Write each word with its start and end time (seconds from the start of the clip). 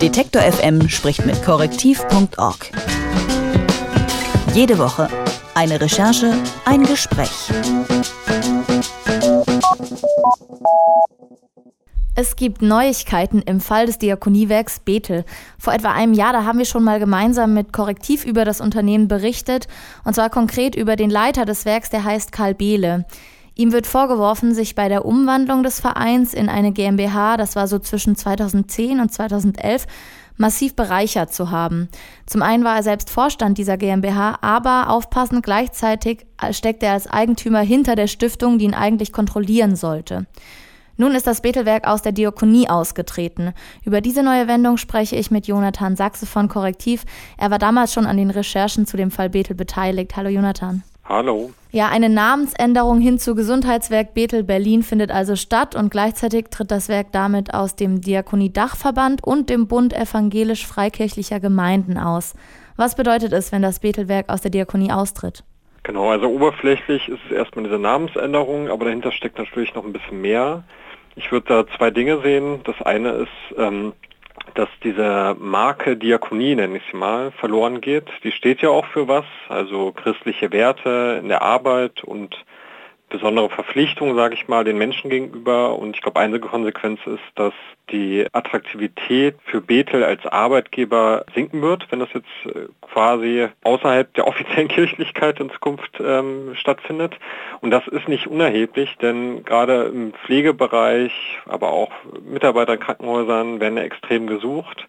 Detektor 0.00 0.42
FM 0.42 0.88
spricht 0.88 1.26
mit 1.26 1.44
korrektiv.org. 1.44 2.70
Jede 4.54 4.78
Woche 4.78 5.08
eine 5.54 5.80
Recherche, 5.80 6.32
ein 6.64 6.84
Gespräch. 6.84 7.50
Es 12.14 12.36
gibt 12.36 12.62
Neuigkeiten 12.62 13.42
im 13.42 13.60
Fall 13.60 13.86
des 13.86 13.98
Diakoniewerks 13.98 14.80
Bethel. 14.80 15.24
Vor 15.58 15.72
etwa 15.72 15.92
einem 15.92 16.14
Jahr, 16.14 16.32
da 16.32 16.44
haben 16.44 16.58
wir 16.58 16.64
schon 16.64 16.82
mal 16.82 16.98
gemeinsam 16.98 17.54
mit 17.54 17.72
Korrektiv 17.72 18.24
über 18.24 18.44
das 18.44 18.60
Unternehmen 18.60 19.08
berichtet, 19.08 19.68
und 20.04 20.14
zwar 20.14 20.30
konkret 20.30 20.74
über 20.74 20.96
den 20.96 21.10
Leiter 21.10 21.44
des 21.44 21.64
Werks, 21.64 21.90
der 21.90 22.04
heißt 22.04 22.32
Karl 22.32 22.54
Behle. 22.54 23.04
Ihm 23.60 23.72
wird 23.72 23.88
vorgeworfen, 23.88 24.54
sich 24.54 24.76
bei 24.76 24.88
der 24.88 25.04
Umwandlung 25.04 25.64
des 25.64 25.80
Vereins 25.80 26.32
in 26.32 26.48
eine 26.48 26.70
GmbH, 26.70 27.36
das 27.36 27.56
war 27.56 27.66
so 27.66 27.80
zwischen 27.80 28.14
2010 28.14 29.00
und 29.00 29.12
2011, 29.12 29.84
massiv 30.36 30.76
bereichert 30.76 31.34
zu 31.34 31.50
haben. 31.50 31.88
Zum 32.24 32.42
einen 32.42 32.62
war 32.62 32.76
er 32.76 32.84
selbst 32.84 33.10
Vorstand 33.10 33.58
dieser 33.58 33.76
GmbH, 33.76 34.38
aber 34.42 34.90
aufpassend 34.90 35.44
gleichzeitig 35.44 36.24
steckt 36.52 36.84
er 36.84 36.92
als 36.92 37.08
Eigentümer 37.08 37.58
hinter 37.58 37.96
der 37.96 38.06
Stiftung, 38.06 38.58
die 38.58 38.66
ihn 38.66 38.74
eigentlich 38.74 39.12
kontrollieren 39.12 39.74
sollte. 39.74 40.26
Nun 40.96 41.16
ist 41.16 41.26
das 41.26 41.40
Bethelwerk 41.40 41.84
aus 41.84 42.02
der 42.02 42.12
Diakonie 42.12 42.68
ausgetreten. 42.68 43.54
Über 43.84 44.00
diese 44.00 44.22
neue 44.22 44.46
Wendung 44.46 44.76
spreche 44.76 45.16
ich 45.16 45.32
mit 45.32 45.48
Jonathan 45.48 45.96
Sachse 45.96 46.26
von 46.26 46.46
Korrektiv. 46.46 47.04
Er 47.36 47.50
war 47.50 47.58
damals 47.58 47.92
schon 47.92 48.06
an 48.06 48.18
den 48.18 48.30
Recherchen 48.30 48.86
zu 48.86 48.96
dem 48.96 49.10
Fall 49.10 49.30
Bethel 49.30 49.56
beteiligt. 49.56 50.14
Hallo 50.14 50.28
Jonathan. 50.28 50.84
Hallo. 51.08 51.52
Ja, 51.70 51.88
eine 51.88 52.10
Namensänderung 52.10 53.00
hin 53.00 53.18
zu 53.18 53.34
Gesundheitswerk 53.34 54.12
Bethel 54.12 54.44
Berlin 54.44 54.82
findet 54.82 55.10
also 55.10 55.36
statt 55.36 55.74
und 55.74 55.90
gleichzeitig 55.90 56.48
tritt 56.50 56.70
das 56.70 56.90
Werk 56.90 57.12
damit 57.12 57.54
aus 57.54 57.76
dem 57.76 58.02
Diakonie-Dachverband 58.02 59.24
und 59.24 59.48
dem 59.48 59.68
Bund 59.68 59.94
evangelisch-freikirchlicher 59.94 61.40
Gemeinden 61.40 61.96
aus. 61.96 62.34
Was 62.76 62.94
bedeutet 62.94 63.32
es, 63.32 63.52
wenn 63.52 63.62
das 63.62 63.80
Bethelwerk 63.80 64.28
aus 64.28 64.42
der 64.42 64.50
Diakonie 64.50 64.92
austritt? 64.92 65.44
Genau, 65.82 66.10
also 66.10 66.28
oberflächlich 66.28 67.08
ist 67.08 67.20
es 67.30 67.34
erstmal 67.34 67.64
diese 67.64 67.78
Namensänderung, 67.78 68.68
aber 68.68 68.84
dahinter 68.84 69.10
steckt 69.10 69.38
natürlich 69.38 69.74
noch 69.74 69.86
ein 69.86 69.94
bisschen 69.94 70.20
mehr. 70.20 70.64
Ich 71.16 71.32
würde 71.32 71.46
da 71.48 71.76
zwei 71.78 71.90
Dinge 71.90 72.20
sehen. 72.20 72.60
Das 72.64 72.80
eine 72.82 73.12
ist, 73.12 73.56
ähm, 73.56 73.94
dass 74.54 74.68
diese 74.82 75.36
Marke 75.38 75.96
Diakonie, 75.96 76.54
nenne 76.54 76.78
ich 76.78 76.82
sie 76.90 76.96
mal, 76.96 77.30
verloren 77.32 77.80
geht. 77.80 78.06
Die 78.24 78.32
steht 78.32 78.62
ja 78.62 78.70
auch 78.70 78.86
für 78.86 79.08
was, 79.08 79.24
also 79.48 79.92
christliche 79.92 80.52
Werte 80.52 81.18
in 81.22 81.28
der 81.28 81.42
Arbeit 81.42 82.04
und 82.04 82.44
besondere 83.08 83.48
Verpflichtung, 83.50 84.14
sage 84.14 84.34
ich 84.34 84.48
mal, 84.48 84.64
den 84.64 84.78
Menschen 84.78 85.10
gegenüber. 85.10 85.78
Und 85.78 85.96
ich 85.96 86.02
glaube, 86.02 86.20
eine 86.20 86.38
Konsequenz 86.40 87.00
ist, 87.06 87.22
dass 87.34 87.54
die 87.90 88.26
Attraktivität 88.32 89.36
für 89.44 89.60
Bethel 89.60 90.04
als 90.04 90.24
Arbeitgeber 90.26 91.24
sinken 91.34 91.62
wird, 91.62 91.90
wenn 91.90 92.00
das 92.00 92.10
jetzt 92.12 92.56
äh, 92.56 92.68
quasi 92.82 93.48
außerhalb 93.64 94.12
der 94.14 94.26
offiziellen 94.28 94.68
Kirchlichkeit 94.68 95.40
in 95.40 95.50
Zukunft 95.50 95.98
ähm, 96.00 96.54
stattfindet. 96.54 97.16
Und 97.60 97.70
das 97.70 97.86
ist 97.88 98.08
nicht 98.08 98.26
unerheblich, 98.26 98.96
denn 99.00 99.44
gerade 99.44 99.84
im 99.84 100.12
Pflegebereich, 100.12 101.12
aber 101.46 101.70
auch 101.70 101.92
Mitarbeiter 102.24 102.74
in 102.74 102.80
Krankenhäusern 102.80 103.60
werden 103.60 103.78
extrem 103.78 104.26
gesucht. 104.26 104.86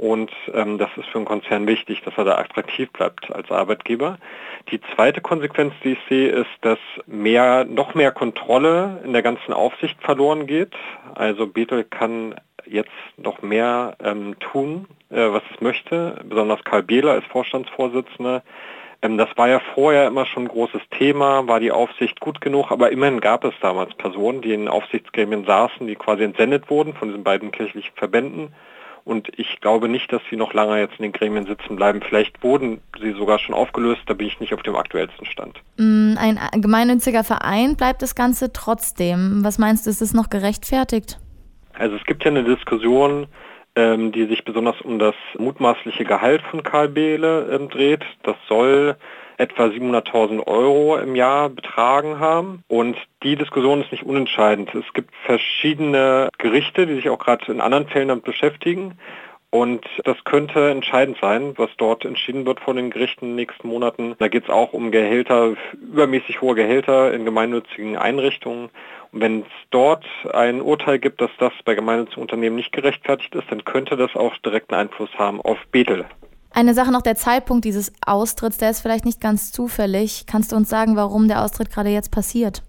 Und 0.00 0.32
ähm, 0.54 0.78
das 0.78 0.88
ist 0.96 1.10
für 1.10 1.18
einen 1.18 1.26
Konzern 1.26 1.66
wichtig, 1.66 2.00
dass 2.00 2.16
er 2.16 2.24
da 2.24 2.38
attraktiv 2.38 2.90
bleibt 2.90 3.30
als 3.30 3.50
Arbeitgeber. 3.50 4.16
Die 4.70 4.80
zweite 4.94 5.20
Konsequenz, 5.20 5.74
die 5.84 5.92
ich 5.92 5.98
sehe, 6.08 6.30
ist, 6.30 6.48
dass 6.62 6.78
mehr, 7.06 7.66
noch 7.66 7.94
mehr 7.94 8.10
Kontrolle 8.10 9.02
in 9.04 9.12
der 9.12 9.20
ganzen 9.20 9.52
Aufsicht 9.52 10.00
verloren 10.00 10.46
geht. 10.46 10.72
Also 11.14 11.46
Bethel 11.46 11.84
kann 11.84 12.34
jetzt 12.64 12.88
noch 13.18 13.42
mehr 13.42 13.94
ähm, 14.02 14.38
tun, 14.40 14.86
äh, 15.10 15.16
was 15.16 15.42
es 15.54 15.60
möchte. 15.60 16.18
Besonders 16.24 16.64
Karl 16.64 16.82
Behler 16.82 17.12
als 17.12 17.26
Vorstandsvorsitzender 17.26 18.42
ähm, 19.02 19.18
das 19.18 19.28
war 19.36 19.50
ja 19.50 19.60
vorher 19.74 20.06
immer 20.06 20.24
schon 20.24 20.44
ein 20.44 20.48
großes 20.48 20.80
Thema, 20.98 21.46
war 21.46 21.60
die 21.60 21.72
Aufsicht 21.72 22.20
gut 22.20 22.40
genug, 22.40 22.70
aber 22.70 22.90
immerhin 22.90 23.20
gab 23.20 23.44
es 23.44 23.54
damals 23.60 23.94
Personen, 23.94 24.40
die 24.40 24.54
in 24.54 24.66
Aufsichtsgremien 24.66 25.44
saßen, 25.44 25.86
die 25.86 25.94
quasi 25.94 26.22
entsendet 26.22 26.70
wurden 26.70 26.94
von 26.94 27.08
diesen 27.08 27.24
beiden 27.24 27.50
kirchlichen 27.50 27.94
Verbänden 27.96 28.54
und 29.04 29.28
ich 29.38 29.60
glaube 29.60 29.88
nicht, 29.88 30.12
dass 30.12 30.22
sie 30.30 30.36
noch 30.36 30.52
lange 30.52 30.78
jetzt 30.78 30.94
in 30.98 31.02
den 31.02 31.12
Gremien 31.12 31.46
sitzen 31.46 31.76
bleiben. 31.76 32.00
Vielleicht 32.06 32.42
wurden 32.42 32.80
sie 33.00 33.12
sogar 33.12 33.38
schon 33.38 33.54
aufgelöst, 33.54 34.02
da 34.06 34.14
bin 34.14 34.26
ich 34.26 34.40
nicht 34.40 34.54
auf 34.54 34.62
dem 34.62 34.76
aktuellsten 34.76 35.26
Stand. 35.26 35.60
Mm, 35.76 36.14
ein 36.18 36.38
gemeinnütziger 36.60 37.24
Verein 37.24 37.76
bleibt 37.76 38.02
das 38.02 38.14
Ganze 38.14 38.52
trotzdem. 38.52 39.40
Was 39.42 39.58
meinst 39.58 39.86
du, 39.86 39.90
ist 39.90 40.02
es 40.02 40.14
noch 40.14 40.30
gerechtfertigt? 40.30 41.18
Also 41.74 41.96
es 41.96 42.04
gibt 42.04 42.24
ja 42.24 42.30
eine 42.30 42.44
Diskussion, 42.44 43.26
ähm, 43.76 44.12
die 44.12 44.26
sich 44.26 44.44
besonders 44.44 44.80
um 44.82 44.98
das 44.98 45.14
mutmaßliche 45.38 46.04
Gehalt 46.04 46.42
von 46.50 46.62
Karl 46.62 46.88
Behle 46.88 47.48
ähm, 47.52 47.68
dreht. 47.68 48.04
Das 48.22 48.36
soll 48.48 48.96
etwa 49.40 49.64
700.000 49.64 50.46
Euro 50.46 50.98
im 50.98 51.16
Jahr 51.16 51.48
betragen 51.48 52.20
haben. 52.20 52.62
Und 52.68 52.96
die 53.22 53.36
Diskussion 53.36 53.80
ist 53.80 53.90
nicht 53.90 54.04
unentscheidend. 54.04 54.74
Es 54.74 54.92
gibt 54.92 55.14
verschiedene 55.24 56.28
Gerichte, 56.38 56.86
die 56.86 56.94
sich 56.94 57.08
auch 57.08 57.18
gerade 57.18 57.50
in 57.50 57.60
anderen 57.60 57.88
Fällen 57.88 58.08
damit 58.08 58.24
beschäftigen. 58.24 58.98
Und 59.52 59.84
das 60.04 60.16
könnte 60.24 60.70
entscheidend 60.70 61.18
sein, 61.20 61.54
was 61.56 61.70
dort 61.76 62.04
entschieden 62.04 62.46
wird 62.46 62.60
von 62.60 62.76
den 62.76 62.90
Gerichten 62.90 63.24
in 63.24 63.30
den 63.32 63.36
nächsten 63.36 63.66
Monaten. 63.66 64.14
Da 64.18 64.28
geht 64.28 64.44
es 64.44 64.50
auch 64.50 64.72
um 64.72 64.92
Gehälter, 64.92 65.54
übermäßig 65.72 66.40
hohe 66.40 66.54
Gehälter 66.54 67.12
in 67.12 67.24
gemeinnützigen 67.24 67.96
Einrichtungen. 67.96 68.68
Und 69.10 69.20
wenn 69.20 69.40
es 69.40 69.46
dort 69.70 70.04
ein 70.32 70.60
Urteil 70.60 71.00
gibt, 71.00 71.20
dass 71.20 71.30
das 71.38 71.52
bei 71.64 71.74
gemeinnützigen 71.74 72.22
Unternehmen 72.22 72.56
nicht 72.56 72.70
gerechtfertigt 72.70 73.34
ist, 73.34 73.50
dann 73.50 73.64
könnte 73.64 73.96
das 73.96 74.14
auch 74.14 74.36
direkten 74.38 74.74
Einfluss 74.74 75.10
haben 75.18 75.40
auf 75.40 75.58
Bethel. 75.72 76.04
Eine 76.60 76.74
Sache 76.74 76.92
noch, 76.92 77.00
der 77.00 77.16
Zeitpunkt 77.16 77.64
dieses 77.64 77.90
Austritts, 78.06 78.58
der 78.58 78.68
ist 78.68 78.82
vielleicht 78.82 79.06
nicht 79.06 79.18
ganz 79.18 79.50
zufällig. 79.50 80.26
Kannst 80.26 80.52
du 80.52 80.56
uns 80.56 80.68
sagen, 80.68 80.94
warum 80.94 81.26
der 81.26 81.42
Austritt 81.42 81.70
gerade 81.72 81.88
jetzt 81.88 82.10
passiert? 82.10 82.62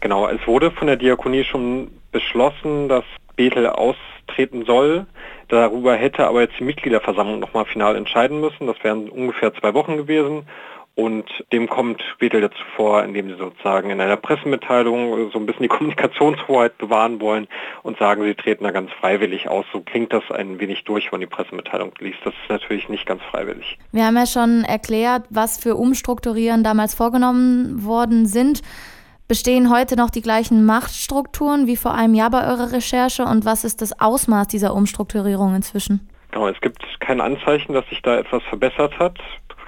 Genau, 0.00 0.28
es 0.28 0.46
wurde 0.46 0.70
von 0.70 0.86
der 0.86 0.96
Diakonie 0.96 1.44
schon 1.44 1.90
beschlossen, 2.12 2.90
dass 2.90 3.04
Bethel 3.36 3.66
austreten 3.66 4.66
soll. 4.66 5.06
Darüber 5.48 5.94
hätte 5.94 6.26
aber 6.26 6.42
jetzt 6.42 6.58
die 6.58 6.64
Mitgliederversammlung 6.64 7.40
nochmal 7.40 7.64
final 7.64 7.96
entscheiden 7.96 8.38
müssen. 8.38 8.66
Das 8.66 8.76
wären 8.82 9.08
ungefähr 9.08 9.54
zwei 9.54 9.72
Wochen 9.72 9.96
gewesen. 9.96 10.42
Und 10.98 11.26
dem 11.52 11.68
kommt 11.68 12.02
Bethel 12.18 12.40
dazu 12.40 12.58
vor, 12.74 13.04
indem 13.04 13.28
sie 13.28 13.36
sozusagen 13.36 13.90
in 13.90 14.00
einer 14.00 14.16
Pressemitteilung 14.16 15.30
so 15.30 15.38
ein 15.38 15.46
bisschen 15.46 15.62
die 15.62 15.68
Kommunikationshoheit 15.76 16.76
bewahren 16.76 17.20
wollen 17.20 17.46
und 17.84 17.96
sagen, 17.98 18.24
sie 18.24 18.34
treten 18.34 18.64
da 18.64 18.72
ganz 18.72 18.90
freiwillig 19.00 19.48
aus. 19.48 19.64
So 19.72 19.80
klingt 19.80 20.12
das 20.12 20.24
ein 20.32 20.58
wenig 20.58 20.82
durch, 20.82 21.12
wenn 21.12 21.20
die 21.20 21.26
Pressemitteilung 21.26 21.92
liest. 22.00 22.18
Das 22.24 22.34
ist 22.34 22.50
natürlich 22.50 22.88
nicht 22.88 23.06
ganz 23.06 23.22
freiwillig. 23.30 23.78
Wir 23.92 24.06
haben 24.06 24.16
ja 24.16 24.26
schon 24.26 24.64
erklärt, 24.64 25.22
was 25.30 25.56
für 25.56 25.76
Umstrukturieren 25.76 26.64
damals 26.64 26.96
vorgenommen 26.96 27.84
worden 27.84 28.26
sind. 28.26 28.62
Bestehen 29.28 29.70
heute 29.70 29.94
noch 29.94 30.10
die 30.10 30.22
gleichen 30.22 30.66
Machtstrukturen 30.66 31.68
wie 31.68 31.76
vor 31.76 31.94
einem 31.94 32.14
Jahr 32.14 32.30
bei 32.30 32.44
eurer 32.44 32.72
Recherche 32.72 33.22
und 33.22 33.44
was 33.44 33.62
ist 33.62 33.82
das 33.82 34.00
Ausmaß 34.00 34.48
dieser 34.48 34.74
Umstrukturierung 34.74 35.54
inzwischen? 35.54 36.08
Genau, 36.30 36.48
es 36.48 36.60
gibt 36.60 36.82
kein 37.00 37.20
Anzeichen, 37.20 37.72
dass 37.72 37.88
sich 37.88 38.02
da 38.02 38.18
etwas 38.18 38.42
verbessert 38.44 38.98
hat 38.98 39.18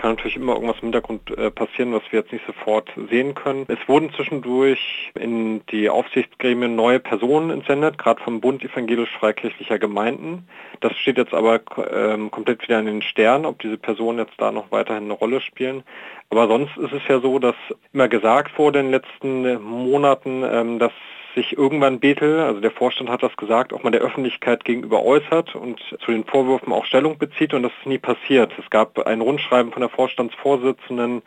kann 0.00 0.12
natürlich 0.12 0.36
immer 0.36 0.54
irgendwas 0.54 0.76
im 0.76 0.84
Hintergrund 0.84 1.36
äh, 1.36 1.50
passieren, 1.50 1.92
was 1.92 2.02
wir 2.10 2.20
jetzt 2.20 2.32
nicht 2.32 2.46
sofort 2.46 2.90
sehen 3.10 3.34
können. 3.34 3.66
Es 3.68 3.86
wurden 3.86 4.10
zwischendurch 4.14 5.12
in 5.18 5.60
die 5.66 5.90
Aufsichtsgremien 5.90 6.74
neue 6.74 7.00
Personen 7.00 7.50
entsendet, 7.50 7.98
gerade 7.98 8.22
vom 8.22 8.40
Bund 8.40 8.64
evangelisch-freikirchlicher 8.64 9.78
Gemeinden. 9.78 10.48
Das 10.80 10.96
steht 10.96 11.18
jetzt 11.18 11.34
aber 11.34 11.60
ähm, 11.92 12.30
komplett 12.30 12.62
wieder 12.62 12.80
in 12.80 12.86
den 12.86 13.02
Sternen, 13.02 13.44
ob 13.44 13.58
diese 13.60 13.76
Personen 13.76 14.18
jetzt 14.18 14.34
da 14.38 14.50
noch 14.50 14.72
weiterhin 14.72 15.04
eine 15.04 15.12
Rolle 15.12 15.40
spielen. 15.42 15.82
Aber 16.30 16.48
sonst 16.48 16.76
ist 16.78 16.92
es 16.92 17.02
ja 17.08 17.20
so, 17.20 17.38
dass 17.38 17.56
immer 17.92 18.08
gesagt 18.08 18.58
wurde 18.58 18.80
in 18.80 18.86
den 18.86 18.92
letzten 18.92 19.62
Monaten, 19.62 20.42
ähm, 20.44 20.78
dass 20.78 20.92
sich 21.34 21.56
irgendwann 21.56 22.00
Bethel, 22.00 22.40
also 22.40 22.60
der 22.60 22.70
Vorstand 22.70 23.10
hat 23.10 23.22
das 23.22 23.36
gesagt, 23.36 23.72
auch 23.72 23.82
mal 23.82 23.90
der 23.90 24.00
Öffentlichkeit 24.00 24.64
gegenüber 24.64 25.04
äußert 25.04 25.54
und 25.54 25.80
zu 26.04 26.10
den 26.10 26.24
Vorwürfen 26.24 26.72
auch 26.72 26.84
Stellung 26.84 27.18
bezieht 27.18 27.54
und 27.54 27.62
das 27.62 27.72
ist 27.80 27.86
nie 27.86 27.98
passiert. 27.98 28.52
Es 28.58 28.70
gab 28.70 28.98
ein 29.06 29.20
Rundschreiben 29.20 29.72
von 29.72 29.80
der 29.80 29.90
Vorstandsvorsitzenden, 29.90 31.22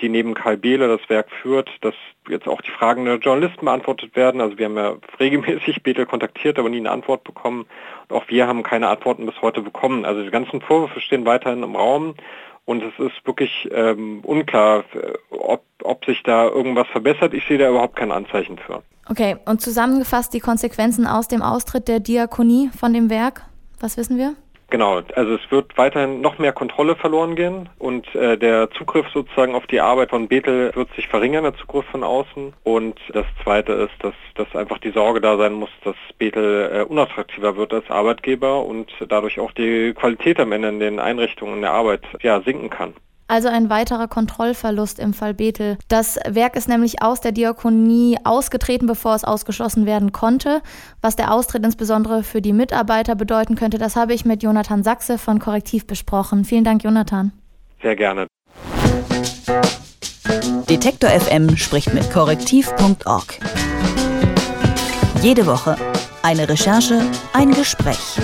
die 0.00 0.08
neben 0.08 0.34
Karl 0.34 0.56
Behle 0.56 0.88
das 0.88 1.08
Werk 1.08 1.30
führt, 1.30 1.70
dass 1.82 1.94
jetzt 2.28 2.48
auch 2.48 2.60
die 2.62 2.70
Fragen 2.70 3.04
der 3.04 3.16
Journalisten 3.16 3.64
beantwortet 3.64 4.16
werden. 4.16 4.40
Also 4.40 4.58
wir 4.58 4.66
haben 4.66 4.76
ja 4.76 4.96
regelmäßig 5.20 5.82
Bethel 5.82 6.06
kontaktiert, 6.06 6.58
aber 6.58 6.68
nie 6.68 6.78
eine 6.78 6.90
Antwort 6.90 7.24
bekommen. 7.24 7.66
Und 8.08 8.16
auch 8.16 8.28
wir 8.28 8.46
haben 8.46 8.62
keine 8.62 8.88
Antworten 8.88 9.26
bis 9.26 9.40
heute 9.40 9.62
bekommen. 9.62 10.04
Also 10.04 10.22
die 10.22 10.30
ganzen 10.30 10.60
Vorwürfe 10.60 11.00
stehen 11.00 11.26
weiterhin 11.26 11.62
im 11.62 11.76
Raum 11.76 12.14
und 12.64 12.82
es 12.82 12.98
ist 12.98 13.26
wirklich 13.26 13.68
ähm, 13.72 14.20
unklar, 14.24 14.84
ob, 15.30 15.64
ob 15.82 16.04
sich 16.04 16.22
da 16.22 16.46
irgendwas 16.46 16.88
verbessert. 16.88 17.34
Ich 17.34 17.46
sehe 17.46 17.58
da 17.58 17.68
überhaupt 17.68 17.96
kein 17.96 18.10
Anzeichen 18.10 18.58
für. 18.58 18.82
Okay, 19.08 19.36
und 19.44 19.60
zusammengefasst 19.60 20.32
die 20.32 20.40
Konsequenzen 20.40 21.06
aus 21.06 21.28
dem 21.28 21.42
Austritt 21.42 21.88
der 21.88 22.00
Diakonie 22.00 22.70
von 22.76 22.92
dem 22.92 23.10
Werk, 23.10 23.42
was 23.80 23.96
wissen 23.96 24.16
wir? 24.16 24.34
Genau, 24.70 25.02
also 25.14 25.34
es 25.34 25.50
wird 25.50 25.76
weiterhin 25.76 26.20
noch 26.20 26.38
mehr 26.38 26.52
Kontrolle 26.52 26.96
verloren 26.96 27.36
gehen 27.36 27.68
und 27.78 28.12
äh, 28.14 28.36
der 28.36 28.70
Zugriff 28.72 29.06
sozusagen 29.12 29.54
auf 29.54 29.66
die 29.66 29.80
Arbeit 29.80 30.10
von 30.10 30.26
Bethel 30.26 30.74
wird 30.74 30.88
sich 30.96 31.06
verringern, 31.06 31.44
der 31.44 31.54
Zugriff 31.54 31.84
von 31.92 32.02
außen. 32.02 32.54
Und 32.64 32.98
das 33.12 33.26
Zweite 33.44 33.72
ist, 33.74 33.92
dass, 34.00 34.14
dass 34.34 34.56
einfach 34.56 34.78
die 34.78 34.90
Sorge 34.90 35.20
da 35.20 35.36
sein 35.36 35.52
muss, 35.52 35.70
dass 35.84 35.94
Bethel 36.18 36.70
äh, 36.72 36.82
unattraktiver 36.82 37.56
wird 37.56 37.72
als 37.72 37.88
Arbeitgeber 37.90 38.64
und 38.64 38.90
dadurch 39.08 39.38
auch 39.38 39.52
die 39.52 39.92
Qualität 39.92 40.40
am 40.40 40.50
Ende 40.50 40.70
in 40.70 40.80
den 40.80 40.98
Einrichtungen 40.98 41.60
der 41.60 41.70
Arbeit 41.70 42.02
ja, 42.22 42.40
sinken 42.40 42.70
kann. 42.70 42.94
Also 43.26 43.48
ein 43.48 43.70
weiterer 43.70 44.06
Kontrollverlust 44.06 44.98
im 44.98 45.14
Fall 45.14 45.34
Bethel. 45.34 45.78
Das 45.88 46.18
Werk 46.28 46.56
ist 46.56 46.68
nämlich 46.68 47.02
aus 47.02 47.20
der 47.20 47.32
Diakonie 47.32 48.18
ausgetreten, 48.24 48.86
bevor 48.86 49.14
es 49.14 49.24
ausgeschlossen 49.24 49.86
werden 49.86 50.12
konnte. 50.12 50.60
Was 51.00 51.16
der 51.16 51.32
Austritt 51.32 51.64
insbesondere 51.64 52.22
für 52.22 52.42
die 52.42 52.52
Mitarbeiter 52.52 53.14
bedeuten 53.14 53.54
könnte, 53.54 53.78
das 53.78 53.96
habe 53.96 54.12
ich 54.12 54.24
mit 54.24 54.42
Jonathan 54.42 54.82
Sachse 54.82 55.16
von 55.18 55.38
Korrektiv 55.38 55.86
besprochen. 55.86 56.44
Vielen 56.44 56.64
Dank, 56.64 56.84
Jonathan. 56.84 57.32
Sehr 57.82 57.96
gerne. 57.96 58.26
Detektor 60.68 61.10
FM 61.10 61.56
spricht 61.56 61.92
mit 61.94 62.10
korrektiv.org. 62.10 63.38
Jede 65.22 65.46
Woche 65.46 65.76
eine 66.24 66.48
Recherche, 66.48 67.02
ein 67.34 67.52
Gespräch. 67.52 68.18